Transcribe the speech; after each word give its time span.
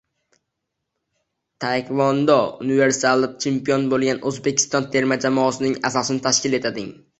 Taekvondo: 1.65 2.37
“Universal”da 2.69 3.31
chempion 3.47 3.87
bo‘lganlar 3.93 4.27
O‘zbekiston 4.33 4.91
terma 4.99 5.21
jamoasining 5.29 5.81
asosini 5.93 6.27
tashkil 6.27 6.61
etading 6.63 6.93